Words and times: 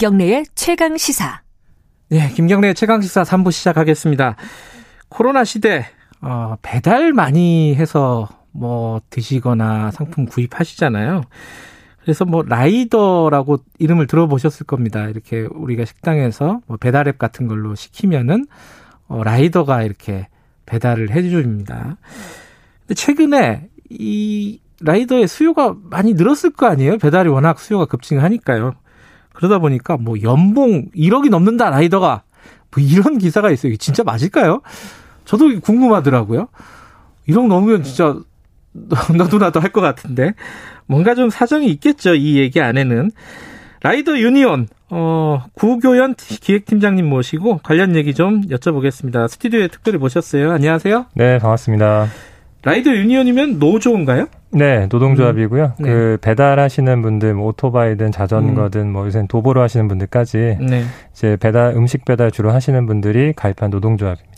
김경래의 0.00 0.46
최강 0.54 0.96
시사. 0.96 1.42
네, 2.08 2.30
김경래의 2.30 2.74
최강 2.74 3.02
시사 3.02 3.22
3부 3.22 3.52
시작하겠습니다. 3.52 4.36
코로나 5.10 5.44
시대 5.44 5.84
어, 6.22 6.56
배달 6.62 7.12
많이 7.12 7.74
해서 7.74 8.26
뭐 8.50 9.02
드시거나 9.10 9.90
상품 9.90 10.24
구입하시잖아요. 10.24 11.20
그래서 12.00 12.24
뭐 12.24 12.42
라이더라고 12.42 13.58
이름을 13.78 14.06
들어보셨을 14.06 14.64
겁니다. 14.64 15.06
이렇게 15.06 15.42
우리가 15.42 15.84
식당에서 15.84 16.62
뭐 16.66 16.78
배달앱 16.78 17.18
같은 17.18 17.46
걸로 17.46 17.74
시키면은 17.74 18.46
어, 19.06 19.22
라이더가 19.22 19.82
이렇게 19.82 20.28
배달을 20.64 21.10
해줍니다. 21.10 21.98
근데 22.86 22.94
최근에 22.94 23.68
이 23.90 24.60
라이더의 24.80 25.28
수요가 25.28 25.76
많이 25.78 26.14
늘었을 26.14 26.52
거 26.52 26.68
아니에요? 26.68 26.96
배달이 26.96 27.28
워낙 27.28 27.60
수요가 27.60 27.84
급증하니까요. 27.84 28.76
그러다 29.40 29.58
보니까 29.58 29.96
뭐 29.96 30.16
연봉 30.22 30.84
1억이 30.94 31.30
넘는다 31.30 31.70
라이더가 31.70 32.22
뭐 32.74 32.84
이런 32.84 33.16
기사가 33.16 33.50
있어요. 33.50 33.70
이게 33.70 33.78
진짜 33.78 34.04
맞을까요? 34.04 34.60
저도 35.24 35.60
궁금하더라고요. 35.60 36.48
1억 37.26 37.46
넘으면 37.48 37.82
진짜 37.82 38.16
너도 39.16 39.38
나도 39.38 39.58
할 39.60 39.72
것 39.72 39.80
같은데 39.80 40.34
뭔가 40.86 41.14
좀 41.14 41.30
사정이 41.30 41.68
있겠죠. 41.68 42.14
이 42.14 42.36
얘기 42.36 42.60
안에는 42.60 43.10
라이더 43.82 44.18
유니온 44.18 44.68
어, 44.90 45.42
구교연 45.54 46.16
기획팀장님 46.16 47.08
모시고 47.08 47.60
관련 47.62 47.96
얘기 47.96 48.12
좀 48.12 48.42
여쭤보겠습니다. 48.42 49.26
스튜디오에 49.28 49.68
특별히 49.68 49.96
모셨어요. 49.98 50.52
안녕하세요. 50.52 51.06
네, 51.14 51.38
반갑습니다. 51.38 52.08
라이더 52.62 52.90
유니온이면 52.94 53.58
노조인가요? 53.58 54.26
네, 54.52 54.86
노동조합이고요. 54.90 55.64
음. 55.64 55.82
네. 55.82 55.88
그 55.90 56.18
배달하시는 56.20 57.02
분들, 57.02 57.34
뭐 57.34 57.48
오토바이든 57.48 58.12
자전거든, 58.12 58.80
음. 58.82 58.92
뭐 58.92 59.06
요새 59.06 59.24
도보로 59.28 59.60
하시는 59.60 59.86
분들까지 59.88 60.58
네. 60.60 60.84
이제 61.12 61.36
배달 61.38 61.74
음식 61.76 62.04
배달 62.04 62.30
주로 62.30 62.50
하시는 62.50 62.84
분들이 62.86 63.32
가입한 63.34 63.70
노동조합입니다. 63.70 64.29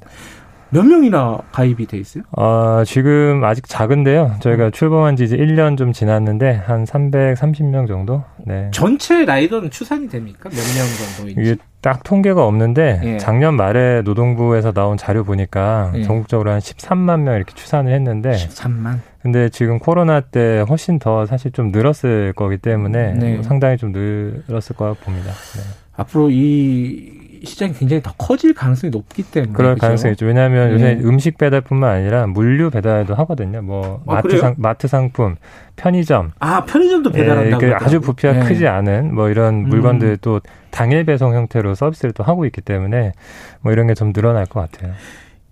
몇 0.73 0.85
명이나 0.87 1.39
가입이 1.53 1.87
돼 1.87 1.99
있어요? 1.99 2.25
어, 2.33 2.83
지금 2.87 3.45
아직 3.45 3.69
작은데요. 3.69 4.37
저희가 4.41 4.67
음. 4.67 4.71
출범한 4.73 5.17
지 5.17 5.25
이제 5.25 5.37
1년 5.37 5.77
좀 5.77 5.93
지났는데 5.93 6.63
한 6.65 6.85
330명 6.85 7.87
정도. 7.87 8.25
네. 8.47 8.71
전체 8.73 9.25
라이더는 9.27 9.71
추산이 9.71 10.09
됩니까? 10.09 10.49
몇 10.49 10.57
명 10.57 10.87
정도인지? 11.17 11.41
이게 11.53 11.57
딱 11.83 12.03
통계가 12.05 12.47
없는데 12.47 13.01
예. 13.05 13.19
작년 13.19 13.55
말에 13.55 14.03
노동부에서 14.03 14.73
나온 14.73 14.97
자료 14.97 15.25
보니까 15.25 15.93
예. 15.95 16.03
전국적으로 16.05 16.51
한 16.53 16.59
13만 16.61 17.21
명 17.21 17.37
이렇게 17.37 17.53
추산을 17.55 17.93
했는데 17.93 18.31
13만. 18.31 18.99
근데 19.21 19.49
지금 19.51 19.79
코로나 19.79 20.21
때 20.21 20.65
훨씬 20.69 20.99
더 20.99 21.27
사실 21.27 21.53
좀 21.53 21.71
늘었을 21.71 22.33
거기 22.35 22.57
때문에 22.57 23.13
네. 23.15 23.43
상당히 23.43 23.77
좀 23.77 23.93
늘었을 23.93 24.75
거라 24.77 24.95
봅니다. 24.95 25.31
네. 25.33 25.61
앞으로 25.97 26.31
이 26.31 27.22
시장이 27.45 27.73
굉장히 27.75 28.03
더 28.03 28.13
커질 28.19 28.55
가능성이 28.55 28.91
높기 28.91 29.23
때문에 29.23 29.53
그럴 29.53 29.71
그렇죠? 29.75 29.81
가능성이 29.81 30.13
있죠. 30.13 30.27
왜냐하면 30.27 30.69
네. 30.69 30.75
요새 30.75 31.01
음식 31.05 31.39
배달뿐만 31.39 31.91
아니라 31.91 32.27
물류 32.27 32.71
배달도 32.71 33.15
하거든요. 33.15 33.63
뭐 33.63 34.03
아, 34.07 34.15
마트 34.15 34.39
상 34.39 34.55
마트 34.59 34.89
상품, 34.89 35.37
편의점. 35.77 36.33
아 36.39 36.65
편의점도 36.65 37.11
예, 37.15 37.19
배달한다고. 37.19 37.67
예, 37.67 37.73
아주 37.75 38.01
부피가 38.01 38.33
네. 38.33 38.41
크지 38.41 38.67
않은 38.67 39.15
뭐 39.15 39.29
이런 39.29 39.55
음. 39.65 39.69
물건들 39.69 40.09
음. 40.09 40.17
또 40.21 40.41
당일 40.71 41.05
배송 41.05 41.35
형태로 41.35 41.75
서비스를 41.75 42.13
또 42.13 42.25
하고 42.25 42.45
있기 42.47 42.61
때문에 42.61 43.13
뭐 43.61 43.73
이런 43.73 43.87
게 43.87 43.95
좀 43.95 44.13
늘어날 44.13 44.47
것 44.47 44.61
같아요. 44.71 44.93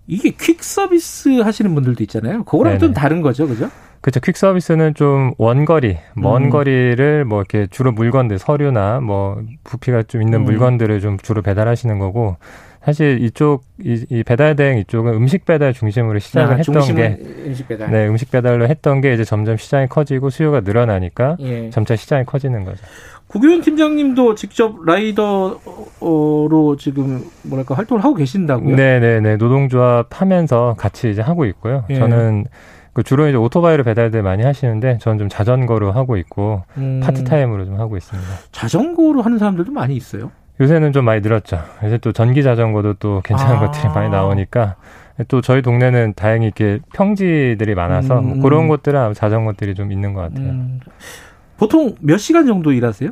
이게 0.07 0.31
퀵 0.31 0.63
서비스 0.63 1.39
하시는 1.41 1.73
분들도 1.73 2.03
있잖아요. 2.03 2.43
그거랑 2.43 2.79
좀 2.79 2.93
다른 2.93 3.21
거죠, 3.21 3.47
그죠? 3.47 3.69
그렇죠. 4.01 4.19
퀵 4.19 4.35
서비스는 4.35 4.95
좀 4.95 5.33
원거리, 5.37 5.97
먼 6.15 6.45
음. 6.45 6.49
거리를 6.49 7.23
뭐 7.25 7.39
이렇게 7.39 7.67
주로 7.69 7.91
물건들, 7.91 8.39
서류나 8.39 8.99
뭐 8.99 9.41
부피가 9.63 10.03
좀 10.03 10.21
있는 10.21 10.39
음. 10.39 10.43
물건들을 10.45 10.99
좀 10.99 11.17
주로 11.17 11.41
배달하시는 11.41 11.99
거고 11.99 12.37
사실 12.83 13.21
이쪽 13.21 13.63
이, 13.83 14.03
이 14.09 14.23
배달 14.23 14.55
대행 14.55 14.79
이쪽은 14.79 15.13
음식 15.13 15.45
배달 15.45 15.71
중심으로 15.71 16.17
시작을 16.17 16.55
아, 16.55 16.57
했던 16.57 16.95
게 16.95 17.19
음식 17.45 17.67
배달. 17.67 17.91
네, 17.91 18.07
음식 18.07 18.31
배달로 18.31 18.67
했던 18.67 19.01
게 19.01 19.13
이제 19.13 19.23
점점 19.23 19.55
시장이 19.55 19.87
커지고 19.87 20.31
수요가 20.31 20.61
늘어나니까 20.61 21.37
예. 21.41 21.69
점차 21.69 21.95
시장이 21.95 22.25
커지는 22.25 22.65
거죠. 22.65 22.83
구교현 23.27 23.61
팀장님도 23.61 24.33
직접 24.33 24.83
라이더로 24.83 26.75
지금 26.79 27.23
뭐랄까 27.43 27.75
활동을 27.75 28.03
하고 28.03 28.15
계신다고요? 28.15 28.75
네, 28.75 28.99
네, 28.99 29.21
네. 29.21 29.37
노동조합 29.37 30.07
하면서 30.19 30.75
같이 30.77 31.11
이제 31.11 31.21
하고 31.21 31.45
있고요. 31.45 31.85
예. 31.91 31.95
저는 31.95 32.45
그 32.93 33.03
주로 33.03 33.27
이제 33.27 33.37
오토바이로 33.37 33.83
배달들 33.83 34.21
많이 34.21 34.43
하시는데 34.43 34.97
저는 34.99 35.17
좀 35.17 35.29
자전거로 35.29 35.91
하고 35.91 36.17
있고 36.17 36.63
음. 36.77 36.99
파트타임으로 37.03 37.65
좀 37.65 37.79
하고 37.79 37.97
있습니다. 37.97 38.29
자전거로 38.51 39.21
하는 39.21 39.37
사람들도 39.37 39.71
많이 39.71 39.95
있어요? 39.95 40.31
요새는 40.59 40.91
좀 40.91 41.05
많이 41.05 41.21
늘었죠. 41.21 41.59
요새 41.83 41.97
또 41.99 42.11
전기 42.11 42.43
자전거도 42.43 42.95
또 42.95 43.21
괜찮은 43.23 43.55
아. 43.55 43.59
것들이 43.59 43.87
많이 43.93 44.09
나오니까 44.09 44.75
또 45.27 45.41
저희 45.41 45.61
동네는 45.61 46.13
다행히 46.15 46.47
이렇게 46.47 46.79
평지들이 46.93 47.75
많아서 47.75 48.19
음. 48.19 48.27
뭐 48.27 48.41
그런 48.41 48.67
곳들은 48.67 49.13
자전거들이 49.13 49.73
좀 49.75 49.91
있는 49.91 50.13
것 50.13 50.21
같아요. 50.21 50.49
음. 50.49 50.79
보통 51.57 51.95
몇 52.01 52.17
시간 52.17 52.45
정도 52.45 52.73
일하세요? 52.73 53.09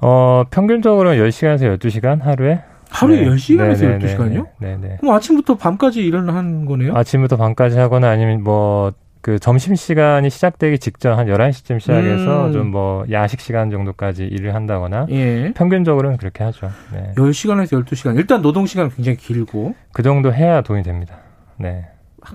어, 0.00 0.44
평균적으로 0.50 1.10
10시간에서 1.10 1.78
12시간 1.78 2.22
하루에 2.22 2.60
하루에 2.94 3.22
네. 3.22 3.30
10시간에서 3.30 3.80
네네 3.80 3.98
12시간이요? 3.98 4.46
네네. 4.60 4.96
그럼 5.00 5.14
아침부터 5.16 5.56
밤까지 5.56 6.00
일을 6.00 6.32
하는 6.32 6.64
거네요? 6.64 6.94
아침부터 6.96 7.36
밤까지 7.36 7.76
하거나 7.78 8.08
아니면 8.10 8.42
뭐, 8.44 8.92
그 9.20 9.38
점심 9.38 9.74
시간이 9.74 10.30
시작되기 10.30 10.78
직전 10.78 11.18
한 11.18 11.26
11시쯤 11.26 11.80
시작해서 11.80 12.46
음. 12.48 12.52
좀뭐 12.52 13.06
야식 13.10 13.40
시간 13.40 13.70
정도까지 13.70 14.24
일을 14.24 14.54
한다거나 14.54 15.06
예. 15.10 15.52
평균적으로는 15.54 16.18
그렇게 16.18 16.44
하죠. 16.44 16.70
네. 16.92 17.12
10시간에서 17.16 17.82
12시간. 17.84 18.16
일단 18.16 18.42
노동 18.42 18.66
시간은 18.66 18.90
굉장히 18.94 19.16
길고. 19.16 19.74
그 19.92 20.02
정도 20.02 20.32
해야 20.32 20.60
돈이 20.60 20.82
됩니다. 20.82 21.16
네. 21.56 21.86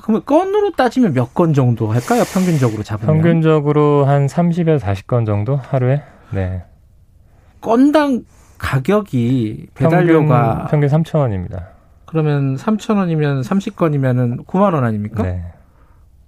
그러면 0.01 0.23
건으로 0.25 0.71
따지면 0.71 1.13
몇 1.13 1.33
건 1.33 1.53
정도 1.53 1.87
할까요? 1.91 2.23
평균적으로 2.33 2.83
잡으면? 2.83 3.15
평균적으로 3.15 4.05
한 4.05 4.25
30에서 4.25 4.79
40건 4.79 5.25
정도 5.25 5.55
하루에? 5.57 6.01
네. 6.31 6.63
건당 7.61 8.23
가격이 8.59 9.67
배달료가 9.73 10.67
평균, 10.69 10.89
평균 10.89 11.03
3천 11.03 11.19
원입니다. 11.19 11.67
그러면 12.05 12.55
3천 12.55 12.97
원이면 12.97 13.41
30건이면은 13.41 14.45
9만 14.45 14.73
원 14.73 14.83
아닙니까? 14.83 15.23
네. 15.23 15.43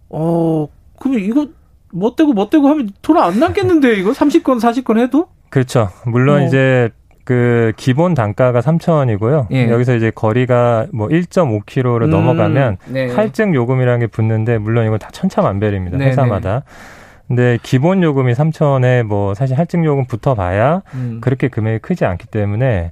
어, 0.09 0.67
그러면 0.99 1.21
이거 1.21 1.47
못되고 1.91 2.33
못되고 2.33 2.67
하면 2.69 2.89
돈 3.01 3.17
안 3.17 3.39
남겠는데 3.39 3.93
이거 3.95 4.11
30건 4.11 4.59
40건 4.59 4.99
해도? 4.99 5.27
그렇죠. 5.49 5.89
물론 6.05 6.43
어. 6.43 6.45
이제 6.45 6.89
그 7.23 7.73
기본 7.77 8.13
단가가 8.13 8.61
3,000원이고요. 8.61 9.47
예. 9.51 9.69
여기서 9.69 9.95
이제 9.95 10.11
거리가 10.11 10.87
뭐 10.93 11.07
1.5km를 11.07 12.03
음, 12.03 12.09
넘어가면 12.09 12.77
네. 12.87 13.13
할증 13.13 13.53
요금이라는 13.53 13.99
게 13.99 14.07
붙는데 14.07 14.57
물론 14.57 14.85
이건 14.87 14.97
다 14.99 15.09
천차만별입니다. 15.11 15.97
네, 15.97 16.07
회사마다. 16.07 16.59
네. 16.61 16.65
근데 17.31 17.57
기본 17.63 18.03
요금이 18.03 18.33
3천에 18.33 19.03
뭐 19.03 19.33
사실 19.33 19.57
할증 19.57 19.85
요금 19.85 20.03
붙어봐야 20.05 20.81
음. 20.95 21.19
그렇게 21.21 21.47
금액이 21.47 21.79
크지 21.79 22.03
않기 22.03 22.27
때문에 22.27 22.91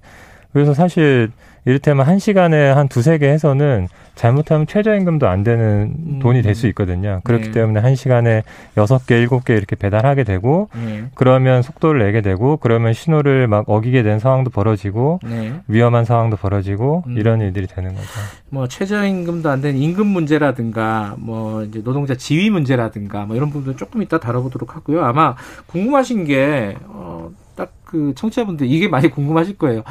그래서 0.54 0.74
사실 0.74 1.30
이를테면 1.70 2.08
한 2.08 2.18
시간에 2.18 2.70
한 2.72 2.88
두세 2.88 3.20
개 3.20 3.28
해서는 3.30 3.88
잘못하면 4.16 4.66
최저임금도 4.68 5.28
안 5.28 5.44
되는 5.44 5.94
음. 5.96 6.20
돈이 6.20 6.42
될 6.42 6.56
수 6.56 6.68
있거든요. 6.70 7.22
그렇기 7.24 7.46
네. 7.46 7.52
때문에 7.52 7.80
한 7.80 7.96
시간에 7.96 8.44
여섯 8.76 9.06
개, 9.06 9.18
일곱 9.18 9.46
개 9.46 9.54
이렇게 9.54 9.76
배달하게 9.76 10.24
되고 10.24 10.68
네. 10.76 11.06
그러면 11.14 11.62
속도를 11.62 12.04
내게 12.04 12.22
되고 12.22 12.58
그러면 12.58 12.92
신호를 12.94 13.48
막 13.48 13.70
어기게 13.70 14.02
된 14.04 14.20
상황도 14.20 14.50
벌어지고 14.50 15.20
네. 15.24 15.54
위험한 15.68 16.06
상황도 16.06 16.38
벌어지고 16.38 17.04
음. 17.08 17.18
이런 17.18 17.40
일들이 17.40 17.68
되는 17.68 17.94
거죠. 17.94 18.08
뭐 18.50 18.68
최저임금도 18.68 19.50
안 19.50 19.62
되는 19.62 19.80
임금 19.80 20.08
문제라든가 20.08 21.16
뭐 21.20 21.64
이제 21.64 21.84
노동자 21.84 22.16
지위 22.16 22.50
문제라든가 22.50 23.26
뭐 23.26 23.36
이런 23.36 23.50
부분들 23.52 23.78
조금 23.78 24.02
이따 24.02 24.20
다뤄보도록 24.20 24.76
하고요. 24.76 25.06
아마 25.06 25.36
궁금하신 25.68 26.26
게 26.26 26.76
어, 26.88 27.30
딱 27.56 27.72
그 27.90 28.14
청취자분들 28.16 28.68
이게 28.68 28.88
많이 28.88 29.10
궁금하실 29.10 29.58
거예요. 29.58 29.82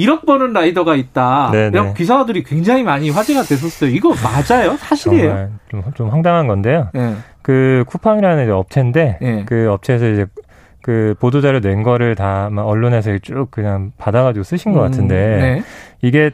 1억 0.00 0.24
버는 0.24 0.52
라이더가 0.52 0.94
있다. 0.94 1.50
네네. 1.52 1.68
이런 1.68 1.94
기사들이 1.94 2.42
굉장히 2.42 2.82
많이 2.82 3.10
화제가 3.10 3.42
됐었어요. 3.42 3.90
이거 3.90 4.14
맞아요? 4.22 4.76
사실이에요? 4.76 5.50
좀, 5.70 5.82
좀 5.94 6.08
황당한 6.08 6.46
건데요. 6.46 6.88
네. 6.94 7.14
그 7.42 7.84
쿠팡이라는 7.86 8.50
업체인데 8.50 9.18
네. 9.20 9.44
그 9.46 9.70
업체에서 9.70 10.08
이제 10.08 10.26
그 10.82 11.14
보도자료 11.20 11.60
낸 11.60 11.82
거를 11.82 12.14
다 12.14 12.50
언론에서 12.54 13.18
쭉 13.18 13.48
그냥 13.50 13.92
받아가지고 13.98 14.42
쓰신 14.44 14.72
것 14.72 14.80
음, 14.80 14.84
같은데 14.84 15.14
네. 15.14 15.62
이게 16.02 16.30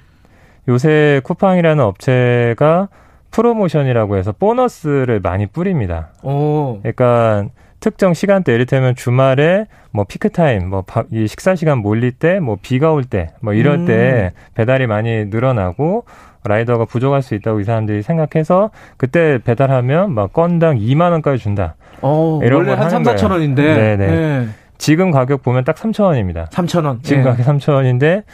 요새 0.68 1.20
쿠팡이라는 1.24 1.82
업체가 1.82 2.88
프로모션이라고 3.30 4.16
해서 4.16 4.32
보너스를 4.32 5.20
많이 5.20 5.46
뿌립니다. 5.46 6.10
오. 6.22 6.78
그러니까 6.80 7.46
특정 7.86 8.14
시간대 8.14 8.52
이를테면 8.52 8.96
주말에 8.96 9.66
뭐 9.92 10.02
피크 10.02 10.30
타임 10.30 10.70
뭐이 10.70 11.28
식사 11.28 11.54
시간 11.54 11.78
몰릴 11.78 12.10
때 12.10 12.40
뭐 12.40 12.58
비가 12.60 12.90
올 12.90 13.04
때 13.04 13.28
뭐 13.40 13.52
이럴 13.54 13.76
음. 13.76 13.86
때 13.86 14.32
배달이 14.54 14.88
많이 14.88 15.26
늘어나고 15.26 16.04
라이더가 16.42 16.86
부족할 16.86 17.22
수 17.22 17.36
있다고 17.36 17.60
이 17.60 17.64
사람들이 17.64 18.02
생각해서 18.02 18.70
그때 18.96 19.38
배달하면 19.44 20.12
막 20.14 20.32
건당 20.32 20.78
2만 20.78 21.12
원까지 21.12 21.40
준다. 21.40 21.76
어, 22.02 22.40
이런 22.42 22.66
원래 22.66 22.72
한 22.72 22.90
3, 22.90 23.04
4천 23.04 23.30
원인데. 23.30 23.62
네네. 23.62 24.06
네. 24.06 24.48
지금 24.78 25.12
가격 25.12 25.44
보면 25.44 25.62
딱 25.62 25.76
3,000원입니다. 25.76 26.48
3,000원. 26.50 27.04
지금 27.04 27.20
예. 27.20 27.24
가격 27.24 27.46
3,000원인데 27.46 28.24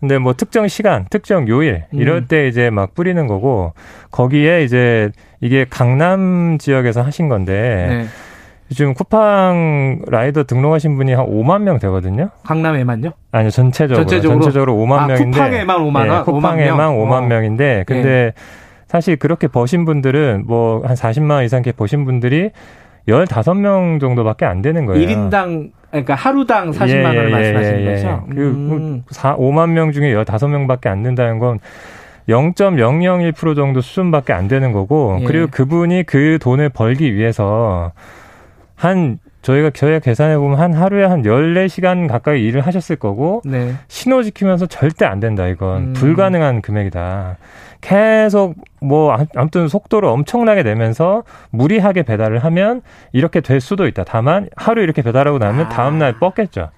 근데 0.00 0.16
뭐 0.16 0.32
특정 0.32 0.66
시간, 0.68 1.04
특정 1.10 1.46
요일 1.48 1.84
이럴 1.92 2.16
음. 2.16 2.26
때 2.28 2.48
이제 2.48 2.70
막 2.70 2.94
뿌리는 2.94 3.26
거고 3.26 3.74
거기에 4.10 4.64
이제 4.64 5.10
이게 5.42 5.66
강남 5.68 6.56
지역에서 6.58 7.02
하신 7.02 7.28
건데 7.28 7.86
네. 7.88 8.06
지금 8.72 8.94
쿠팡 8.94 10.02
라이더 10.08 10.44
등록하신 10.44 10.96
분이 10.96 11.12
한 11.14 11.26
5만 11.26 11.62
명 11.62 11.78
되거든요. 11.78 12.30
강남에만요? 12.44 13.10
아니요, 13.32 13.50
전체적으로. 13.50 14.04
전체적으로, 14.06 14.40
전체적으로 14.40 14.74
5만 14.76 14.92
아, 14.98 15.06
명인데. 15.06 15.38
쿠팡에만 15.38 15.78
5만 15.78 15.96
원? 15.96 16.08
네, 16.08 16.22
쿠팡에만 16.24 16.90
5만, 16.90 17.08
5만 17.08 17.12
어. 17.12 17.26
명인데, 17.26 17.84
근데 17.86 18.08
네. 18.08 18.32
사실 18.88 19.16
그렇게 19.16 19.48
버신 19.48 19.84
분들은 19.84 20.44
뭐 20.46 20.82
한 20.84 20.94
40만 20.96 21.30
원 21.30 21.44
이상 21.44 21.58
이렇게 21.60 21.72
버신 21.72 22.04
분들이 22.04 22.50
15명 23.08 24.00
정도밖에 24.00 24.44
안 24.44 24.62
되는 24.62 24.86
거예요. 24.86 25.06
1인당 25.06 25.70
그러니까 25.90 26.14
하루당 26.14 26.70
40만 26.70 26.88
예, 26.88 27.04
원을 27.04 27.26
예, 27.26 27.30
말씀하시는 27.30 27.80
예, 27.80 27.86
예. 27.86 27.94
거죠? 27.94 28.24
그 28.30 28.40
음. 28.40 29.02
4, 29.10 29.36
5만 29.36 29.70
명 29.70 29.92
중에 29.92 30.14
15명밖에 30.14 30.86
안 30.86 31.02
된다는 31.02 31.38
건 31.38 31.58
0.001% 32.28 33.56
정도 33.56 33.80
수준밖에 33.80 34.32
안 34.32 34.48
되는 34.48 34.72
거고 34.72 35.18
예. 35.20 35.24
그리고 35.24 35.48
그분이 35.50 36.04
그 36.04 36.38
돈을 36.40 36.68
벌기 36.68 37.14
위해서 37.14 37.92
한 38.82 39.18
저희가 39.42 39.70
저희가 39.70 40.00
계산해 40.00 40.38
보면 40.38 40.58
한 40.58 40.72
하루에 40.72 41.04
한 41.04 41.22
14시간 41.22 42.08
가까이 42.08 42.42
일을 42.44 42.62
하셨을 42.66 42.96
거고 42.96 43.40
네. 43.44 43.74
신호 43.86 44.24
지키면서 44.24 44.66
절대 44.66 45.04
안 45.04 45.20
된다 45.20 45.46
이건 45.46 45.82
음. 45.82 45.92
불가능한 45.92 46.62
금액이다. 46.62 47.36
계속 47.80 48.54
뭐 48.80 49.16
아무튼 49.36 49.68
속도를 49.68 50.08
엄청나게 50.08 50.64
내면서 50.64 51.22
무리하게 51.50 52.02
배달을 52.02 52.42
하면 52.44 52.82
이렇게 53.12 53.40
될 53.40 53.60
수도 53.60 53.86
있다. 53.86 54.02
다만 54.04 54.48
하루 54.56 54.82
이렇게 54.82 55.00
배달하고 55.02 55.38
나면 55.38 55.66
아. 55.66 55.68
다음 55.68 55.98
날 55.98 56.18
뻗겠죠. 56.18 56.70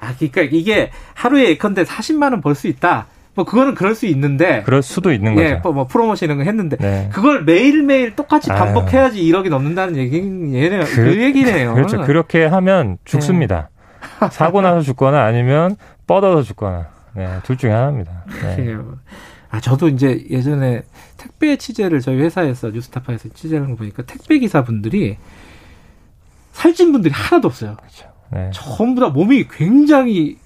아 0.00 0.12
그러니까 0.18 0.42
이게 0.42 0.90
하루에 1.14 1.48
예컨대 1.50 1.84
40만 1.84 2.32
원 2.32 2.40
벌 2.42 2.54
수 2.54 2.68
있다. 2.68 3.06
뭐 3.36 3.44
그거는 3.44 3.74
그럴 3.74 3.94
수 3.94 4.06
있는데 4.06 4.62
그럴 4.64 4.82
수도 4.82 5.12
있는 5.12 5.38
예, 5.38 5.58
거죠. 5.58 5.72
뭐 5.72 5.86
프로모션 5.86 6.26
이런 6.26 6.38
거 6.38 6.44
했는데 6.44 6.76
네. 6.78 7.10
그걸 7.12 7.44
매일 7.44 7.82
매일 7.82 8.16
똑같이 8.16 8.48
반복해야지 8.48 9.18
아유. 9.18 9.26
1억이 9.26 9.50
넘는다는 9.50 9.96
얘기 9.96 10.16
얘네요. 10.16 10.80
그, 10.84 10.94
그, 10.96 11.22
얘기네요. 11.22 11.74
그렇죠. 11.74 12.00
그렇게 12.00 12.46
하면 12.46 12.96
죽습니다. 13.04 13.68
네. 14.20 14.28
사고 14.30 14.62
나서 14.62 14.80
죽거나 14.80 15.22
아니면 15.22 15.76
뻗어서 16.06 16.42
죽거나 16.42 16.88
네, 17.14 17.28
둘 17.42 17.58
중에 17.58 17.70
하나입니다. 17.70 18.24
네. 18.42 18.74
아 19.50 19.60
저도 19.60 19.88
이제 19.88 20.24
예전에 20.30 20.82
택배 21.18 21.56
취재를 21.56 22.00
저희 22.00 22.18
회사에서 22.18 22.70
뉴스타파에서 22.70 23.28
취재를 23.34 23.64
한거 23.64 23.76
보니까 23.76 24.02
택배 24.04 24.38
기사분들이 24.38 25.18
살찐 26.52 26.90
분들이 26.90 27.12
하나도 27.12 27.48
없어요. 27.48 27.76
그렇죠. 27.76 28.08
네. 28.32 28.50
전부 28.54 29.02
다 29.02 29.08
몸이 29.10 29.46
굉장히 29.48 30.38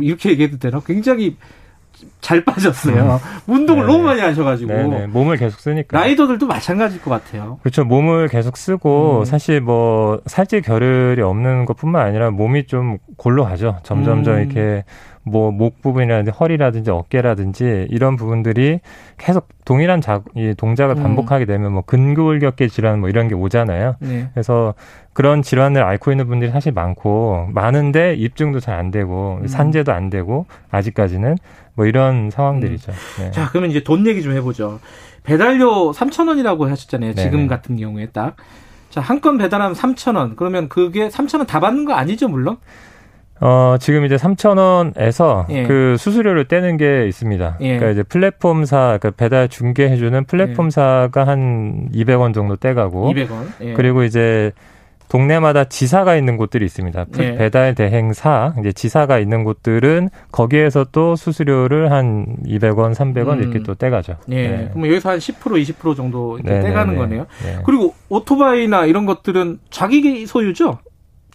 이렇게 0.00 0.30
얘기해도 0.30 0.58
되나? 0.58 0.80
굉장히 0.80 1.38
잘 2.20 2.44
빠졌어요. 2.44 3.20
음. 3.46 3.52
운동을 3.52 3.86
네 3.86 3.92
너무 3.92 4.04
많이 4.04 4.20
하셔가지고 4.20 4.72
네네. 4.72 5.06
몸을 5.08 5.36
계속 5.36 5.60
쓰니까 5.60 5.98
라이더들도 5.98 6.46
마찬가지일 6.46 7.02
것 7.02 7.10
같아요. 7.10 7.58
그렇죠. 7.62 7.84
몸을 7.84 8.28
계속 8.28 8.56
쓰고 8.56 9.20
음. 9.20 9.24
사실 9.24 9.60
뭐 9.60 10.20
살찔 10.26 10.62
겨를이 10.62 11.22
없는 11.22 11.64
것뿐만 11.66 12.06
아니라 12.06 12.30
몸이 12.30 12.66
좀 12.66 12.98
골로 13.16 13.44
가죠. 13.44 13.78
점점점 13.82 14.34
음. 14.34 14.40
이렇게 14.40 14.84
뭐 15.26 15.50
목 15.50 15.82
부분이라든지 15.82 16.30
허리라든지 16.30 16.90
어깨라든지 16.90 17.86
이런 17.90 18.16
부분들이 18.16 18.78
계속 19.18 19.48
동일한 19.64 20.00
자, 20.00 20.22
이 20.36 20.54
동작을 20.56 20.96
음. 20.96 21.02
반복하게 21.02 21.44
되면 21.46 21.72
뭐 21.72 21.82
근골격계 21.82 22.68
질환 22.68 23.00
뭐 23.00 23.08
이런 23.08 23.26
게 23.28 23.34
오잖아요. 23.34 23.96
네. 24.00 24.28
그래서 24.32 24.74
그런 25.12 25.42
질환을 25.42 25.82
앓고 25.82 26.12
있는 26.12 26.28
분들이 26.28 26.50
사실 26.52 26.72
많고 26.72 27.48
많은데 27.52 28.14
입증도 28.14 28.60
잘 28.60 28.76
안 28.76 28.90
되고 28.90 29.38
음. 29.42 29.46
산재도 29.48 29.92
안 29.92 30.10
되고 30.10 30.46
아직까지는 30.70 31.36
뭐 31.74 31.86
이런 31.86 32.30
상황들이죠. 32.30 32.92
음. 32.92 33.22
네. 33.24 33.30
자, 33.32 33.48
그러면 33.50 33.70
이제 33.70 33.82
돈 33.82 34.06
얘기 34.06 34.22
좀 34.22 34.32
해보죠. 34.32 34.78
배달료 35.24 35.90
3,000원이라고 35.92 36.68
하셨잖아요. 36.68 37.14
지금 37.14 37.30
네네. 37.32 37.46
같은 37.48 37.76
경우에 37.76 38.06
딱. 38.12 38.36
자, 38.90 39.00
한 39.00 39.20
건 39.20 39.38
배달하면 39.38 39.74
3,000원. 39.74 40.36
그러면 40.36 40.68
그게 40.68 41.08
3,000원 41.08 41.46
다 41.46 41.58
받는 41.58 41.84
거 41.84 41.94
아니죠, 41.94 42.28
물론? 42.28 42.58
어, 43.40 43.76
지금 43.78 44.04
이제 44.04 44.16
3,000원에서 44.16 45.46
예. 45.50 45.64
그 45.64 45.96
수수료를 45.98 46.46
떼는 46.46 46.76
게 46.76 47.06
있습니다. 47.06 47.58
예. 47.60 47.76
그러니까 47.76 47.90
이제 47.90 48.02
플랫폼사, 48.02 48.98
그러니까 48.98 49.10
배달 49.10 49.48
중개해주는 49.48 50.24
플랫폼사가 50.24 51.20
예. 51.20 51.24
한 51.24 51.88
200원 51.92 52.32
정도 52.32 52.56
떼가고. 52.56 53.12
200원. 53.12 53.46
예. 53.60 53.72
그리고 53.74 54.04
이제 54.04 54.52
동네마다 55.08 55.64
지사가 55.64 56.16
있는 56.16 56.36
곳들이 56.36 56.64
있습니다. 56.64 57.06
네. 57.12 57.36
배달 57.36 57.74
대행사 57.74 58.54
이제 58.58 58.72
지사가 58.72 59.18
있는 59.18 59.44
곳들은 59.44 60.10
거기에서 60.32 60.86
또 60.90 61.14
수수료를 61.14 61.92
한 61.92 62.36
200원, 62.44 62.94
300원 62.94 63.34
음. 63.34 63.42
이렇게 63.42 63.62
또 63.62 63.74
떼가죠. 63.74 64.16
네. 64.26 64.48
네. 64.48 64.68
그럼 64.72 64.88
여기서 64.88 65.10
한 65.10 65.18
10% 65.18 65.34
20% 65.40 65.96
정도 65.96 66.38
이렇게 66.38 66.50
네, 66.50 66.60
네 66.60 66.68
떼가는 66.68 66.94
네. 66.94 66.98
거네요. 66.98 67.26
네. 67.44 67.58
그리고 67.64 67.94
오토바이나 68.08 68.86
이런 68.86 69.06
것들은 69.06 69.60
자기 69.70 70.26
소유죠? 70.26 70.78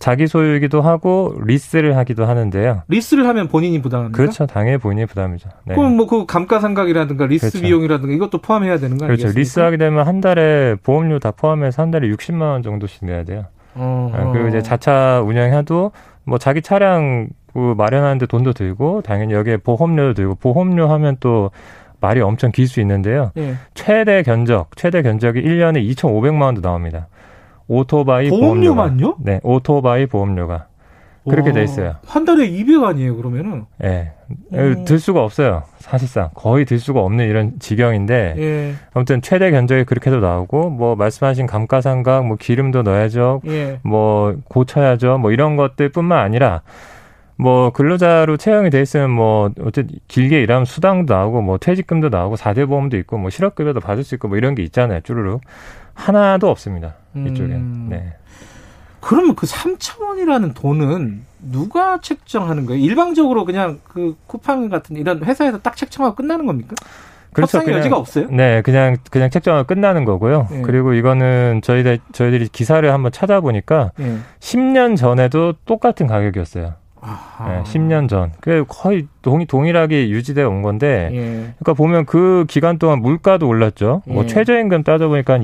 자기 0.01 0.27
소유이기도 0.27 0.81
하고 0.81 1.33
리스를 1.45 1.95
하기도 1.95 2.25
하는데요. 2.25 2.81
리스를 2.88 3.27
하면 3.27 3.48
본인이 3.48 3.81
부담합니까? 3.81 4.18
그렇죠. 4.18 4.45
당연히 4.48 4.77
본인이 4.80 5.06
부담이죠. 5.06 5.48
네. 5.65 5.75
그럼 5.75 5.95
뭐 5.95 6.07
그 6.07 6.25
감가상각이라든가 6.25 7.27
리스 7.27 7.50
그렇죠. 7.51 7.65
비용이라든가 7.65 8.13
이것도 8.13 8.39
포함해야 8.39 8.77
되는 8.80 8.98
거 8.98 9.06
아니겠습니까? 9.06 9.15
그렇죠. 9.33 9.39
리스하게 9.39 9.77
되면 9.77 10.06
한 10.06 10.19
달에 10.19 10.75
보험료 10.83 11.19
다 11.19 11.31
포함해서 11.31 11.81
한 11.83 11.92
달에 11.92 12.09
60만 12.09 12.42
원 12.42 12.63
정도씩 12.63 13.06
내야 13.06 13.24
돼요. 13.24 13.45
어 13.75 14.30
그리고 14.33 14.50
이제 14.50 14.62
자차 14.62 15.21
운영해도 15.21 15.92
뭐 16.25 16.38
자기 16.38 16.62
차량 16.62 17.30
그 17.54 17.74
마련하는데 17.77 18.25
돈도 18.25 18.54
들고 18.54 19.01
당연히 19.04 19.33
여기에 19.33 19.57
보험료도 19.57 20.13
들고 20.15 20.36
보험료 20.36 20.88
하면 20.89 21.18
또 21.19 21.51
말이 22.00 22.19
엄청 22.21 22.51
길 22.51 22.68
수 22.68 22.80
있는데요. 22.81 23.31
예. 23.38 23.56
최대 23.75 24.24
견적, 24.24 24.75
최대 24.75 25.01
견적이 25.04 25.42
1년에 25.44 25.88
2,500만 25.95 26.42
원도 26.42 26.62
나옵니다. 26.62 27.07
오토바이 27.71 28.29
보험료만요? 28.29 29.15
네, 29.19 29.39
오토바이 29.44 30.06
보험료가. 30.06 30.65
그렇게 31.29 31.51
돼 31.53 31.63
있어요. 31.63 31.95
한 32.06 32.25
달에 32.25 32.45
200 32.47 32.83
아니에요, 32.83 33.15
그러면은? 33.15 33.65
예. 33.83 34.12
네. 34.50 34.85
들 34.85 34.97
수가 34.97 35.23
없어요. 35.23 35.63
사실상. 35.77 36.31
거의 36.33 36.65
들 36.65 36.79
수가 36.79 36.99
없는 37.01 37.30
이런 37.30 37.59
지경인데. 37.59 38.35
예. 38.37 38.73
아무튼 38.94 39.21
최대 39.21 39.51
견적이 39.51 39.83
그렇게도 39.85 40.19
나오고, 40.19 40.71
뭐, 40.71 40.95
말씀하신 40.95 41.45
감가상각, 41.45 42.25
뭐, 42.25 42.37
기름도 42.37 42.81
넣어야죠. 42.81 43.42
예. 43.47 43.80
뭐, 43.83 44.35
고쳐야죠. 44.49 45.19
뭐, 45.19 45.31
이런 45.31 45.56
것들 45.57 45.90
뿐만 45.90 46.18
아니라, 46.19 46.63
뭐, 47.37 47.69
근로자로 47.69 48.37
채용이 48.37 48.71
돼 48.71 48.81
있으면 48.81 49.11
뭐, 49.11 49.51
어쨌든 49.61 49.99
길게 50.07 50.42
일하면 50.42 50.66
수당도 50.66 51.13
나오고, 51.13 51.42
뭐, 51.44 51.57
퇴직금도 51.59 52.09
나오고, 52.09 52.35
사대 52.35 52.66
보험도 52.66 52.97
있고, 52.97 53.19
뭐, 53.19 53.30
실업급여도 53.30 53.80
받을 53.80 54.04
수 54.04 54.16
있고, 54.16 54.28
뭐, 54.28 54.37
이런 54.37 54.56
게 54.56 54.63
있잖아요, 54.63 55.01
쭈루룩. 55.01 55.42
하나도 55.94 56.49
없습니다. 56.49 56.95
이쪽에. 57.15 57.53
음. 57.53 57.87
네. 57.89 58.13
그러면 58.99 59.35
그 59.35 59.47
3천 59.47 60.01
원이라는 60.01 60.53
돈은 60.53 61.25
누가 61.51 61.99
책정하는 61.99 62.65
거예요? 62.65 62.81
일방적으로 62.83 63.45
그냥 63.45 63.80
그 63.83 64.15
쿠팡 64.27 64.69
같은 64.69 64.95
이런 64.95 65.23
회사에서 65.23 65.59
딱 65.59 65.75
책정하고 65.75 66.15
끝나는 66.15 66.45
겁니까? 66.45 66.75
그렇죠. 67.33 67.57
협상의 67.57 67.80
여지가 67.80 67.97
없어요? 67.97 68.27
네, 68.30 68.61
그냥 68.61 68.97
그냥 69.09 69.30
책정하고 69.30 69.65
끝나는 69.65 70.06
거고요. 70.06 70.47
네. 70.51 70.61
그리고 70.61 70.94
이거는 70.94 71.61
저희들 71.63 71.99
저희들이 72.11 72.49
기사를 72.49 72.91
한번 72.91 73.11
찾아보니까 73.11 73.91
네. 73.97 74.18
10년 74.39 74.97
전에도 74.97 75.53
똑같은 75.65 76.07
가격이었어요. 76.07 76.73
네, 77.47 77.63
10년 77.63 78.07
전. 78.07 78.31
그 78.41 78.63
거의 78.68 79.07
동, 79.23 79.44
동일하게 79.45 80.09
유지되어 80.09 80.47
온 80.47 80.61
건데, 80.61 81.09
예. 81.11 81.19
그러니까 81.57 81.73
보면 81.73 82.06
그 82.06 82.45
기간 82.47 82.77
동안 82.77 83.01
물가도 83.01 83.47
올랐죠. 83.47 84.03
뭐 84.06 84.07
예. 84.07 84.13
뭐 84.13 84.25
최저임금 84.27 84.83
따져보니까 84.83 85.39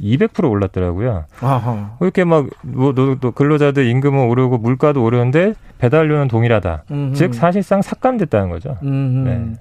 200% 0.00 0.48
올랐더라고요. 0.50 1.24
아하. 1.40 1.96
이렇게 2.00 2.24
막, 2.24 2.46
뭐, 2.62 2.92
근로자들 2.92 3.86
임금은 3.86 4.26
오르고 4.28 4.58
물가도 4.58 5.02
오르는데 5.02 5.54
배달료는 5.78 6.28
동일하다. 6.28 6.84
음흠. 6.90 7.14
즉, 7.14 7.34
사실상 7.34 7.82
삭감됐다는 7.82 8.48
거죠. 8.50 8.76
네. 8.82 9.52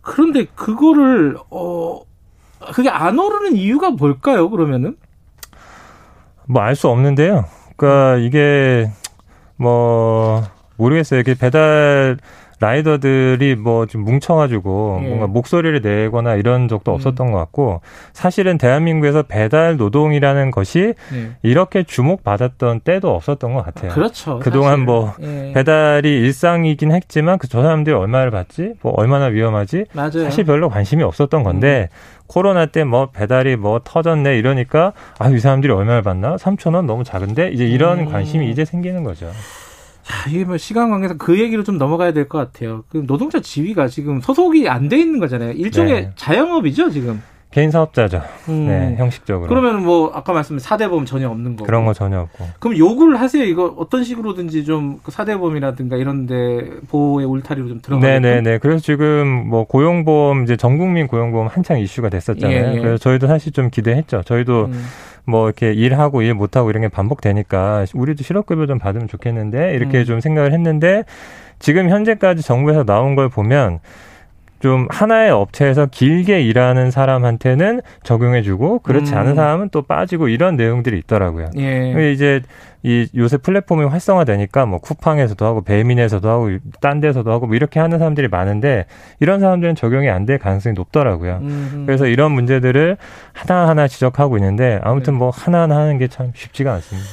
그런데 0.00 0.46
그거를, 0.54 1.36
어, 1.50 2.00
그게 2.72 2.88
안 2.88 3.18
오르는 3.18 3.56
이유가 3.56 3.90
뭘까요, 3.90 4.50
그러면은? 4.50 4.96
뭐, 6.46 6.62
알 6.62 6.74
수 6.74 6.88
없는데요. 6.88 7.44
그러니까 7.76 8.16
이게, 8.16 8.90
뭐, 9.56 10.42
모르겠어요. 10.76 11.20
이게 11.20 11.34
배달, 11.34 12.16
라이더들이 12.60 13.56
뭐좀 13.56 14.02
뭉쳐가지고 14.04 15.00
예. 15.02 15.06
뭔가 15.08 15.26
목소리를 15.26 15.80
내거나 15.80 16.34
이런 16.34 16.68
적도 16.68 16.92
음. 16.92 16.94
없었던 16.94 17.30
것 17.32 17.38
같고 17.38 17.80
사실은 18.12 18.58
대한민국에서 18.58 19.22
배달 19.22 19.76
노동이라는 19.76 20.50
것이 20.50 20.94
예. 21.14 21.30
이렇게 21.42 21.82
주목받았던 21.84 22.80
때도 22.80 23.14
없었던 23.14 23.54
것 23.54 23.64
같아요. 23.64 23.92
그렇죠. 23.92 24.38
그동안 24.40 24.70
사실. 24.72 24.84
뭐 24.84 25.14
예. 25.20 25.52
배달이 25.54 26.08
일상이긴 26.20 26.92
했지만 26.92 27.38
그 27.38 27.48
저 27.48 27.62
사람들이 27.62 27.94
얼마를 27.96 28.30
받지? 28.30 28.74
뭐 28.82 28.92
얼마나 28.96 29.24
위험하지? 29.26 29.86
맞아요. 29.94 30.24
사실 30.24 30.44
별로 30.44 30.68
관심이 30.68 31.02
없었던 31.02 31.42
건데 31.42 31.88
음. 31.90 32.18
코로나 32.26 32.66
때 32.66 32.84
뭐 32.84 33.06
배달이 33.10 33.56
뭐 33.56 33.80
터졌네 33.82 34.36
이러니까 34.38 34.92
아 35.18 35.28
이 35.28 35.38
사람들이 35.38 35.72
얼마를 35.72 36.02
받나? 36.02 36.36
3천 36.36 36.74
원 36.74 36.86
너무 36.86 37.04
작은데 37.04 37.50
이제 37.52 37.64
이런 37.66 38.00
음. 38.00 38.04
관심이 38.12 38.50
이제 38.50 38.64
생기는 38.64 39.02
거죠. 39.04 39.30
자, 40.08 40.30
이게 40.30 40.44
뭐 40.44 40.56
시간 40.56 40.88
관계상 40.90 41.18
그 41.18 41.38
얘기로 41.38 41.64
좀 41.64 41.76
넘어가야 41.76 42.12
될 42.12 42.28
것 42.28 42.38
같아요. 42.38 42.82
그 42.88 43.04
노동자 43.06 43.40
지위가 43.40 43.88
지금 43.88 44.20
소속이 44.22 44.66
안 44.68 44.88
돼 44.88 44.98
있는 44.98 45.20
거잖아요. 45.20 45.52
일종의 45.52 45.92
네. 46.02 46.10
자영업이죠, 46.16 46.88
지금. 46.90 47.20
개인 47.50 47.70
사업자죠. 47.70 48.22
음. 48.48 48.66
네, 48.68 48.94
형식적으로. 48.98 49.48
그러면 49.48 49.82
뭐 49.84 50.10
아까 50.14 50.32
말씀드린 50.32 50.60
사대보험 50.60 51.04
전혀 51.06 51.28
없는 51.30 51.56
거고. 51.56 51.64
그런 51.66 51.84
거 51.84 51.92
전혀 51.94 52.20
없고. 52.20 52.46
그럼 52.58 52.78
요구를 52.78 53.20
하세요. 53.20 53.42
이거 53.44 53.74
어떤 53.78 54.02
식으로든지 54.04 54.64
좀그 54.64 55.10
사대보험이라든가 55.10 55.96
이런데 55.96 56.70
보호의 56.88 57.26
울타리로 57.26 57.68
좀 57.68 57.80
들어가. 57.82 58.06
네네네. 58.06 58.58
그래서 58.58 58.80
지금 58.80 59.48
뭐 59.48 59.64
고용보험 59.64 60.44
이제 60.44 60.56
전국민 60.56 61.06
고용보험 61.06 61.48
한창 61.48 61.78
이슈가 61.80 62.08
됐었잖아요. 62.10 62.66
예, 62.72 62.74
예. 62.76 62.80
그래서 62.80 62.98
저희도 62.98 63.26
사실 63.26 63.52
좀 63.52 63.68
기대했죠. 63.70 64.22
저희도 64.24 64.66
음. 64.66 64.84
뭐 65.28 65.46
이렇게 65.46 65.72
일하고 65.72 66.22
일 66.22 66.34
못하고 66.34 66.70
이런 66.70 66.80
게 66.80 66.88
반복되니까 66.88 67.84
우리도 67.94 68.22
실업급여 68.22 68.66
좀 68.66 68.78
받으면 68.78 69.08
좋겠는데 69.08 69.74
이렇게 69.74 69.98
음. 70.00 70.04
좀 70.04 70.20
생각을 70.20 70.52
했는데 70.52 71.04
지금 71.58 71.90
현재까지 71.90 72.42
정부에서 72.42 72.84
나온 72.84 73.14
걸 73.14 73.28
보면 73.28 73.80
좀 74.60 74.86
하나의 74.90 75.30
업체에서 75.30 75.86
길게 75.86 76.42
일하는 76.42 76.90
사람한테는 76.90 77.80
적용해주고 78.02 78.80
그렇지 78.80 79.12
음. 79.12 79.18
않은 79.18 79.34
사람은 79.36 79.68
또 79.70 79.82
빠지고 79.82 80.28
이런 80.28 80.56
내용들이 80.56 80.98
있더라고요. 80.98 81.50
예. 81.58 82.12
이제 82.12 82.42
이 82.82 83.08
요새 83.16 83.36
플랫폼이 83.38 83.84
활성화되니까 83.84 84.66
뭐 84.66 84.78
쿠팡에서도 84.78 85.44
하고 85.44 85.62
배민에서도 85.62 86.28
하고 86.28 86.48
딴 86.80 87.00
데서도 87.00 87.30
하고 87.30 87.46
뭐 87.46 87.56
이렇게 87.56 87.80
하는 87.80 87.98
사람들이 87.98 88.28
많은데 88.28 88.86
이런 89.20 89.40
사람들은 89.40 89.74
적용이 89.74 90.08
안 90.08 90.26
될 90.26 90.38
가능성이 90.38 90.74
높더라고요. 90.74 91.38
음 91.42 91.84
그래서 91.86 92.06
이런 92.06 92.32
문제들을 92.32 92.96
하나하나 93.32 93.88
지적하고 93.88 94.36
있는데 94.38 94.78
아무튼 94.82 95.14
네. 95.14 95.18
뭐 95.18 95.30
하나하나 95.30 95.76
하는 95.76 95.98
게 95.98 96.08
참 96.08 96.32
쉽지가 96.34 96.72
않습니다. 96.74 97.08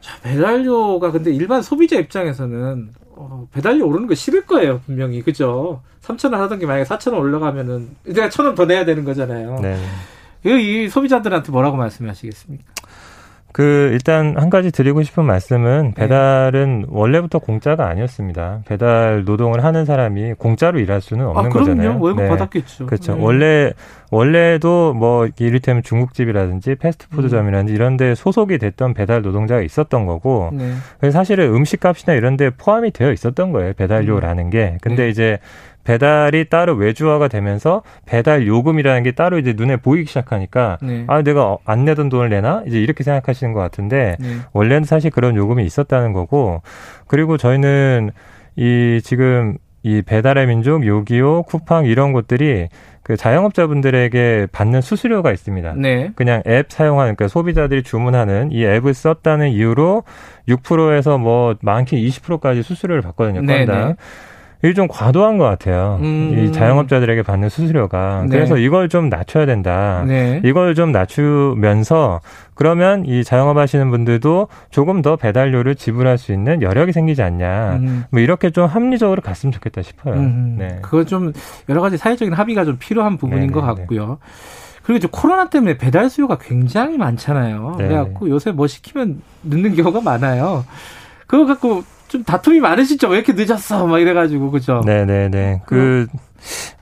자, 0.00 0.16
배달료가 0.22 1.10
근데 1.10 1.30
일반 1.32 1.60
소비자 1.62 1.96
입장에서는 1.98 2.88
어, 3.20 3.48
배달료 3.52 3.86
오르는 3.88 4.06
거 4.06 4.14
싫을 4.14 4.46
거예요, 4.46 4.80
분명히. 4.86 5.22
그죠? 5.22 5.82
3,000원 6.02 6.36
하던 6.36 6.58
게 6.60 6.66
만약에 6.66 6.84
4,000원 6.84 7.18
올라가면은 7.18 7.96
내가 8.04 8.28
1,000원 8.28 8.54
더 8.54 8.64
내야 8.64 8.84
되는 8.84 9.04
거잖아요. 9.04 9.58
네. 9.60 9.76
이, 10.46 10.84
이 10.84 10.88
소비자들한테 10.88 11.50
뭐라고 11.50 11.76
말씀하시겠습니까? 11.76 12.64
그 13.52 13.90
일단 13.92 14.36
한 14.36 14.50
가지 14.50 14.70
드리고 14.70 15.02
싶은 15.02 15.24
말씀은 15.24 15.94
네. 15.94 15.94
배달은 15.94 16.80
네. 16.80 16.86
원래부터 16.90 17.38
공짜가 17.38 17.88
아니었습니다. 17.88 18.60
배달 18.66 19.24
노동을 19.24 19.64
하는 19.64 19.84
사람이 19.84 20.34
공짜로 20.34 20.78
일할 20.78 21.00
수는 21.00 21.26
없는 21.26 21.46
아, 21.46 21.48
거잖아요. 21.48 21.98
월급 21.98 22.22
네. 22.22 22.28
받았겠죠. 22.28 22.86
그렇죠. 22.86 23.14
네. 23.14 23.22
원래 23.22 23.72
원래도 24.10 24.92
뭐 24.94 25.28
이를테면 25.38 25.82
중국집이라든지 25.82 26.76
패스트푸드점이라든지 26.76 27.72
음. 27.72 27.74
이런 27.74 27.96
데 27.96 28.14
소속이 28.14 28.58
됐던 28.58 28.94
배달 28.94 29.22
노동자가 29.22 29.62
있었던 29.62 30.06
거고 30.06 30.50
네. 30.52 31.10
사실은 31.10 31.54
음식값이나 31.54 32.14
이런 32.14 32.36
데 32.36 32.50
포함이 32.50 32.90
되어 32.90 33.12
있었던 33.12 33.52
거예요. 33.52 33.72
배달료라는 33.74 34.46
음. 34.46 34.50
게. 34.50 34.78
근데 34.82 35.04
네. 35.04 35.08
이제 35.10 35.38
배달이 35.88 36.50
따로 36.50 36.74
외주화가 36.74 37.28
되면서 37.28 37.82
배달 38.04 38.46
요금이라는 38.46 39.02
게 39.04 39.12
따로 39.12 39.38
이제 39.38 39.54
눈에 39.56 39.76
보이기 39.76 40.06
시작하니까 40.06 40.76
네. 40.82 41.04
아 41.06 41.22
내가 41.22 41.56
안 41.64 41.86
내던 41.86 42.10
돈을 42.10 42.28
내나 42.28 42.62
이제 42.66 42.78
이렇게 42.78 43.02
생각하시는 43.02 43.54
것 43.54 43.60
같은데 43.60 44.16
네. 44.20 44.26
원래는 44.52 44.84
사실 44.84 45.10
그런 45.10 45.34
요금이 45.34 45.64
있었다는 45.64 46.12
거고 46.12 46.60
그리고 47.06 47.38
저희는 47.38 48.10
이 48.56 49.00
지금 49.02 49.56
이 49.82 50.02
배달의 50.02 50.48
민족, 50.48 50.84
요기요, 50.84 51.44
쿠팡 51.44 51.86
이런 51.86 52.12
것들이 52.12 52.68
그 53.02 53.16
자영업자분들에게 53.16 54.48
받는 54.52 54.82
수수료가 54.82 55.32
있습니다. 55.32 55.72
네. 55.78 56.10
그냥 56.16 56.42
앱 56.46 56.70
사용하는 56.70 57.14
그러니까 57.14 57.32
소비자들이 57.32 57.82
주문하는 57.82 58.52
이 58.52 58.62
앱을 58.62 58.92
썼다는 58.92 59.48
이유로 59.48 60.02
6%에서 60.48 61.16
뭐 61.16 61.54
많게 61.62 61.96
20%까지 61.96 62.62
수수료를 62.62 63.00
받거든요. 63.00 63.40
건당. 63.46 63.46
네, 63.46 63.64
네. 63.64 63.94
이게 64.62 64.74
좀 64.74 64.88
과도한 64.88 65.38
것 65.38 65.44
같아요. 65.44 65.98
음. 66.02 66.36
이 66.36 66.52
자영업자들에게 66.52 67.22
받는 67.22 67.48
수수료가. 67.48 68.22
네. 68.22 68.28
그래서 68.28 68.56
이걸 68.56 68.88
좀 68.88 69.08
낮춰야 69.08 69.46
된다. 69.46 70.04
네. 70.06 70.40
이걸 70.44 70.74
좀 70.74 70.90
낮추면서 70.90 72.20
그러면 72.54 73.04
이 73.06 73.22
자영업 73.22 73.56
하시는 73.56 73.88
분들도 73.90 74.48
조금 74.70 75.00
더 75.00 75.14
배달료를 75.14 75.76
지불할 75.76 76.18
수 76.18 76.32
있는 76.32 76.60
여력이 76.60 76.92
생기지 76.92 77.22
않냐. 77.22 77.76
음. 77.76 78.04
뭐 78.10 78.20
이렇게 78.20 78.50
좀 78.50 78.66
합리적으로 78.66 79.22
갔으면 79.22 79.52
좋겠다 79.52 79.82
싶어요. 79.82 80.14
음. 80.14 80.56
네. 80.58 80.78
그거 80.82 81.04
좀 81.04 81.32
여러 81.68 81.80
가지 81.80 81.96
사회적인 81.96 82.34
합의가 82.34 82.64
좀 82.64 82.78
필요한 82.80 83.16
부분인 83.16 83.48
네네. 83.48 83.52
것 83.52 83.60
네, 83.60 83.66
네. 83.66 83.80
같고요. 83.80 84.18
그리고 84.82 84.96
이제 84.98 85.08
코로나 85.10 85.50
때문에 85.50 85.76
배달 85.76 86.10
수요가 86.10 86.38
굉장히 86.38 86.96
많잖아요. 86.98 87.76
네. 87.78 87.86
그래갖고 87.88 88.28
요새 88.30 88.50
뭐 88.50 88.66
시키면 88.66 89.22
늦는 89.44 89.76
경우가 89.76 90.00
많아요. 90.00 90.64
그거 91.28 91.46
갖고 91.46 91.84
좀 92.08 92.24
다툼이 92.24 92.60
많으시죠? 92.60 93.08
왜 93.08 93.18
이렇게 93.18 93.32
늦었어? 93.34 93.86
막 93.86 93.98
이래가지고 93.98 94.50
그죠? 94.50 94.82
네네네. 94.84 95.62
그 95.66 96.06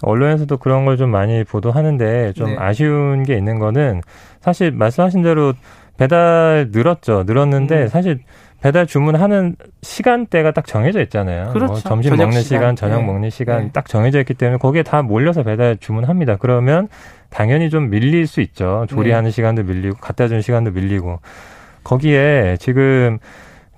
언론에서도 0.03 0.57
그런 0.59 0.85
걸 0.85 0.97
좀 0.97 1.11
많이 1.11 1.45
보도하는데 1.45 2.33
좀 2.35 2.51
네. 2.51 2.57
아쉬운 2.59 3.23
게 3.25 3.37
있는 3.37 3.59
거는 3.59 4.01
사실 4.41 4.71
말씀하신 4.71 5.23
대로 5.23 5.53
배달 5.99 6.69
늘었죠. 6.73 7.25
늘었는데 7.27 7.83
음. 7.85 7.89
사실 7.89 8.21
배달 8.63 8.87
주문하는 8.87 9.57
시간대가 9.83 10.51
딱 10.53 10.67
정해져 10.67 11.01
있잖아요. 11.03 11.45
뭐 11.45 11.53
그렇죠. 11.53 11.73
뭐 11.73 11.81
점심 11.81 12.17
먹는 12.17 12.41
시간, 12.43 12.43
시간 12.43 12.77
저녁 12.77 13.01
네. 13.01 13.07
먹는 13.07 13.31
시간 13.31 13.65
네. 13.65 13.71
딱 13.73 13.87
정해져 13.89 14.21
있기 14.21 14.35
때문에 14.35 14.59
거기에 14.59 14.83
다 14.83 15.03
몰려서 15.03 15.43
배달 15.43 15.77
주문합니다. 15.77 16.37
그러면 16.37 16.89
당연히 17.31 17.69
좀 17.71 17.91
밀릴 17.91 18.27
수 18.27 18.41
있죠. 18.41 18.87
조리하는 18.89 19.31
네. 19.31 19.35
시간도 19.35 19.65
밀리고 19.65 19.97
갖다 19.99 20.29
주는 20.29 20.41
시간도 20.41 20.71
밀리고 20.71 21.21
거기에 21.85 22.57
지금 22.59 23.19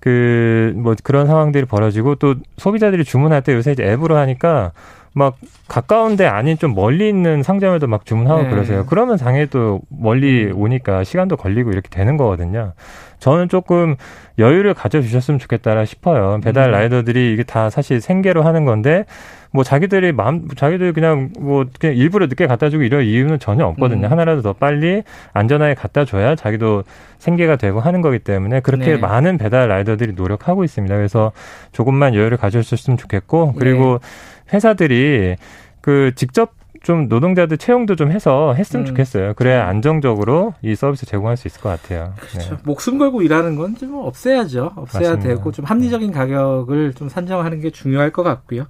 그 0.00 0.72
뭐 0.76 0.94
그런 1.02 1.26
상황들이 1.26 1.64
벌어지고 1.66 2.14
또 2.16 2.36
소비자들이 2.56 3.04
주문할 3.04 3.42
때 3.42 3.54
요새 3.54 3.72
이제 3.72 3.84
앱으로 3.84 4.16
하니까 4.16 4.72
막 5.18 5.36
가까운데 5.66 6.26
아닌 6.26 6.56
좀 6.56 6.74
멀리 6.74 7.08
있는 7.08 7.42
상점에도 7.42 7.86
막 7.88 8.06
주문하고 8.06 8.44
네. 8.44 8.48
그러세요. 8.48 8.86
그러면 8.86 9.18
또 9.50 9.80
멀리 9.88 10.46
음. 10.46 10.56
오니까 10.56 11.04
시간도 11.04 11.36
걸리고 11.36 11.72
이렇게 11.72 11.88
되는 11.90 12.16
거거든요. 12.16 12.72
저는 13.18 13.48
조금 13.48 13.96
여유를 14.38 14.74
가져주셨으면 14.74 15.40
좋겠다 15.40 15.84
싶어요. 15.84 16.38
배달 16.42 16.68
음. 16.68 16.72
라이더들이 16.72 17.32
이게 17.32 17.42
다 17.42 17.68
사실 17.68 18.00
생계로 18.00 18.42
하는 18.42 18.64
건데 18.64 19.04
뭐 19.50 19.64
자기들이 19.64 20.12
마음 20.12 20.46
자기들 20.48 20.92
그냥 20.92 21.30
뭐 21.38 21.64
그냥 21.80 21.96
일부러 21.96 22.26
늦게 22.26 22.46
갖다 22.46 22.70
주고 22.70 22.84
이럴 22.84 23.04
이유는 23.04 23.38
전혀 23.38 23.64
없거든요. 23.66 24.06
음. 24.06 24.12
하나라도 24.12 24.42
더 24.42 24.52
빨리 24.52 25.02
안전하게 25.32 25.74
갖다 25.74 26.04
줘야 26.04 26.36
자기도 26.36 26.84
생계가 27.18 27.56
되고 27.56 27.80
하는 27.80 28.00
거기 28.02 28.18
때문에 28.18 28.60
그렇게 28.60 28.92
네. 28.92 28.96
많은 28.98 29.38
배달 29.38 29.68
라이더들이 29.68 30.12
노력하고 30.12 30.64
있습니다. 30.64 30.94
그래서 30.94 31.32
조금만 31.72 32.14
여유를 32.14 32.36
가져주셨으면 32.36 32.98
좋겠고 32.98 33.54
그리고 33.58 33.98
네. 34.00 34.08
회사들이 34.52 35.36
그 35.80 36.12
직접 36.14 36.56
좀 36.80 37.08
노동자들 37.08 37.58
채용도 37.58 37.96
좀 37.96 38.12
해서 38.12 38.54
했으면 38.54 38.84
음. 38.84 38.86
좋겠어요. 38.86 39.34
그래야 39.34 39.64
음. 39.64 39.68
안정적으로 39.68 40.54
이 40.62 40.76
서비스 40.76 41.06
제공할 41.06 41.36
수 41.36 41.48
있을 41.48 41.60
것 41.60 41.68
같아요. 41.70 42.14
그렇죠. 42.20 42.50
네. 42.54 42.56
목숨 42.62 42.98
걸고 42.98 43.22
일하는 43.22 43.56
건 43.56 43.74
좀 43.74 43.94
없애야죠. 43.96 44.74
없애야 44.76 45.10
맞습니다. 45.14 45.28
되고 45.28 45.50
좀 45.50 45.64
합리적인 45.64 46.12
가격을 46.12 46.94
좀 46.94 47.08
산정하는 47.08 47.60
게 47.60 47.70
중요할 47.70 48.12
것 48.12 48.22
같고요. 48.22 48.66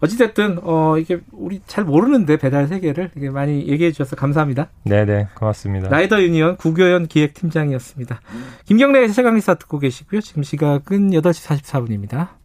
어찌됐든 0.00 0.60
어 0.62 0.98
이게 0.98 1.18
우리 1.32 1.60
잘 1.66 1.82
모르는데 1.84 2.36
배달 2.36 2.68
세계를 2.68 3.10
이게 3.16 3.28
많이 3.28 3.66
얘기해 3.66 3.90
주셔서 3.90 4.14
감사합니다. 4.14 4.68
네네 4.84 5.28
고맙습니다. 5.34 5.88
라이더 5.88 6.22
유니언 6.22 6.58
구교연 6.58 7.08
기획팀장이었습니다. 7.08 8.20
김경래 8.66 9.08
최강리사 9.08 9.54
듣고 9.54 9.80
계시고요. 9.80 10.20
지금 10.20 10.44
시각은 10.44 11.10
8시 11.10 11.60
44분입니다. 11.60 12.37